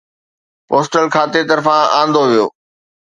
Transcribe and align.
postal 0.69 1.05
کاتي 1.13 1.41
طرفان 1.49 1.81
آندو 1.99 2.21
ويو 2.29 2.47